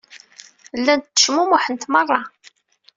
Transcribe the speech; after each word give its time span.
Llant 0.79 1.05
tecmumuḥent 1.07 1.83
merra. 1.91 2.19